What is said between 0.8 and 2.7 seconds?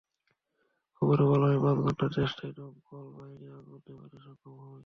খবরে বলা হয়, পাঁচ ঘণ্টার চেষ্টায়